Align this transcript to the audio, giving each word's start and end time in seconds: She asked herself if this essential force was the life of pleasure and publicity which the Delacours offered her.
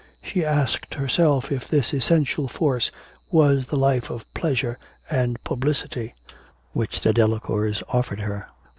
She 0.23 0.43
asked 0.43 0.95
herself 0.95 1.51
if 1.51 1.67
this 1.67 1.93
essential 1.93 2.47
force 2.47 2.89
was 3.29 3.67
the 3.67 3.77
life 3.77 4.09
of 4.09 4.25
pleasure 4.33 4.79
and 5.11 5.37
publicity 5.43 6.15
which 6.71 7.01
the 7.01 7.13
Delacours 7.13 7.83
offered 7.87 8.21
her. 8.21 8.47